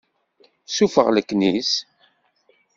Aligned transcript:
Sufeɣ 0.67 1.07
leknis. 1.11 1.71